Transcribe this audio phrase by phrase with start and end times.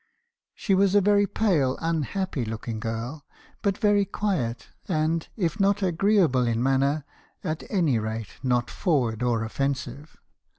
[0.55, 3.23] She was a very pale, unhappy looking girl,
[3.61, 7.03] but very quiet, and, if not agreeable in manner,
[7.43, 10.17] at any rate not forward or offensive.